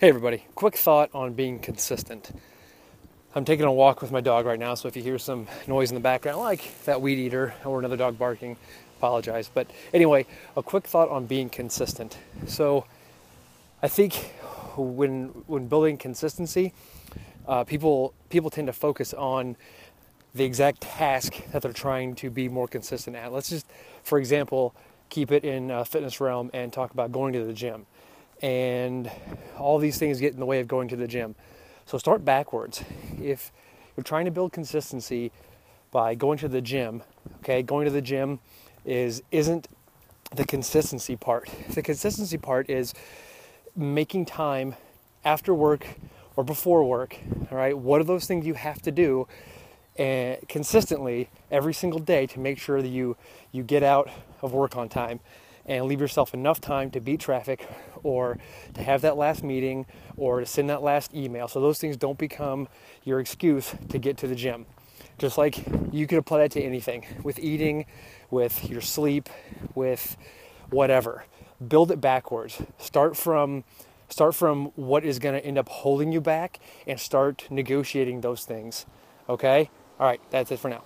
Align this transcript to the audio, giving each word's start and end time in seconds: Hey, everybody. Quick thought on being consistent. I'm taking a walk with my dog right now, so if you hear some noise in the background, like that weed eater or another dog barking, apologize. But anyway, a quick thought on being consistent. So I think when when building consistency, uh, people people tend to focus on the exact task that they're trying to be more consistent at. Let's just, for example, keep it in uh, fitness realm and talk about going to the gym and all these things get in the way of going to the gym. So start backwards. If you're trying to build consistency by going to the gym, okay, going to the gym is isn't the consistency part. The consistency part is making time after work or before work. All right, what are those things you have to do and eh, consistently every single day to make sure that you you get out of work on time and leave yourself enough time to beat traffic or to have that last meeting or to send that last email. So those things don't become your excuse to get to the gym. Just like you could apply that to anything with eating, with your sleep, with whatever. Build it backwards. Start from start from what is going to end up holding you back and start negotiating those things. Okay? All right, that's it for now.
Hey, 0.00 0.08
everybody. 0.08 0.46
Quick 0.54 0.78
thought 0.78 1.10
on 1.12 1.34
being 1.34 1.58
consistent. 1.58 2.30
I'm 3.34 3.44
taking 3.44 3.66
a 3.66 3.72
walk 3.72 4.00
with 4.00 4.10
my 4.10 4.22
dog 4.22 4.46
right 4.46 4.58
now, 4.58 4.74
so 4.74 4.88
if 4.88 4.96
you 4.96 5.02
hear 5.02 5.18
some 5.18 5.46
noise 5.66 5.90
in 5.90 5.94
the 5.94 6.00
background, 6.00 6.38
like 6.38 6.72
that 6.86 7.02
weed 7.02 7.18
eater 7.18 7.52
or 7.66 7.78
another 7.78 7.98
dog 7.98 8.18
barking, 8.18 8.56
apologize. 8.96 9.50
But 9.52 9.70
anyway, 9.92 10.24
a 10.56 10.62
quick 10.62 10.86
thought 10.86 11.10
on 11.10 11.26
being 11.26 11.50
consistent. 11.50 12.16
So 12.46 12.86
I 13.82 13.88
think 13.88 14.14
when 14.74 15.26
when 15.46 15.68
building 15.68 15.98
consistency, 15.98 16.72
uh, 17.46 17.64
people 17.64 18.14
people 18.30 18.48
tend 18.48 18.68
to 18.68 18.72
focus 18.72 19.12
on 19.12 19.54
the 20.34 20.44
exact 20.44 20.80
task 20.80 21.34
that 21.52 21.60
they're 21.60 21.74
trying 21.74 22.14
to 22.14 22.30
be 22.30 22.48
more 22.48 22.68
consistent 22.68 23.16
at. 23.16 23.34
Let's 23.34 23.50
just, 23.50 23.66
for 24.02 24.18
example, 24.18 24.74
keep 25.10 25.30
it 25.30 25.44
in 25.44 25.70
uh, 25.70 25.84
fitness 25.84 26.22
realm 26.22 26.50
and 26.54 26.72
talk 26.72 26.90
about 26.90 27.12
going 27.12 27.34
to 27.34 27.44
the 27.44 27.52
gym 27.52 27.84
and 28.42 29.10
all 29.58 29.78
these 29.78 29.98
things 29.98 30.20
get 30.20 30.32
in 30.32 30.40
the 30.40 30.46
way 30.46 30.60
of 30.60 30.68
going 30.68 30.88
to 30.88 30.96
the 30.96 31.06
gym. 31.06 31.34
So 31.86 31.98
start 31.98 32.24
backwards. 32.24 32.82
If 33.20 33.52
you're 33.96 34.04
trying 34.04 34.24
to 34.24 34.30
build 34.30 34.52
consistency 34.52 35.32
by 35.90 36.14
going 36.14 36.38
to 36.38 36.48
the 36.48 36.60
gym, 36.60 37.02
okay, 37.38 37.62
going 37.62 37.84
to 37.84 37.90
the 37.90 38.02
gym 38.02 38.40
is 38.84 39.22
isn't 39.30 39.68
the 40.34 40.44
consistency 40.44 41.16
part. 41.16 41.50
The 41.70 41.82
consistency 41.82 42.38
part 42.38 42.70
is 42.70 42.94
making 43.76 44.26
time 44.26 44.76
after 45.24 45.52
work 45.52 45.86
or 46.36 46.44
before 46.44 46.84
work. 46.84 47.16
All 47.50 47.58
right, 47.58 47.76
what 47.76 48.00
are 48.00 48.04
those 48.04 48.26
things 48.26 48.46
you 48.46 48.54
have 48.54 48.80
to 48.82 48.92
do 48.92 49.26
and 49.96 50.36
eh, 50.36 50.40
consistently 50.48 51.28
every 51.50 51.74
single 51.74 51.98
day 51.98 52.26
to 52.26 52.38
make 52.38 52.58
sure 52.58 52.80
that 52.80 52.88
you 52.88 53.16
you 53.52 53.62
get 53.62 53.82
out 53.82 54.08
of 54.40 54.52
work 54.52 54.76
on 54.76 54.88
time 54.88 55.20
and 55.70 55.86
leave 55.86 56.00
yourself 56.00 56.34
enough 56.34 56.60
time 56.60 56.90
to 56.90 57.00
beat 57.00 57.20
traffic 57.20 57.66
or 58.02 58.38
to 58.74 58.82
have 58.82 59.02
that 59.02 59.16
last 59.16 59.44
meeting 59.44 59.86
or 60.16 60.40
to 60.40 60.46
send 60.46 60.68
that 60.68 60.82
last 60.82 61.14
email. 61.14 61.46
So 61.46 61.60
those 61.60 61.78
things 61.78 61.96
don't 61.96 62.18
become 62.18 62.68
your 63.04 63.20
excuse 63.20 63.72
to 63.88 63.98
get 63.98 64.18
to 64.18 64.26
the 64.26 64.34
gym. 64.34 64.66
Just 65.16 65.38
like 65.38 65.64
you 65.92 66.08
could 66.08 66.18
apply 66.18 66.38
that 66.38 66.50
to 66.52 66.60
anything 66.60 67.06
with 67.22 67.38
eating, 67.38 67.86
with 68.30 68.68
your 68.68 68.80
sleep, 68.80 69.28
with 69.76 70.16
whatever. 70.70 71.24
Build 71.66 71.92
it 71.92 72.00
backwards. 72.00 72.60
Start 72.78 73.16
from 73.16 73.62
start 74.08 74.34
from 74.34 74.72
what 74.74 75.04
is 75.04 75.20
going 75.20 75.40
to 75.40 75.46
end 75.46 75.56
up 75.56 75.68
holding 75.68 76.10
you 76.10 76.20
back 76.20 76.58
and 76.84 76.98
start 76.98 77.46
negotiating 77.48 78.22
those 78.22 78.44
things. 78.44 78.86
Okay? 79.28 79.70
All 80.00 80.06
right, 80.06 80.20
that's 80.30 80.50
it 80.50 80.58
for 80.58 80.68
now. 80.68 80.82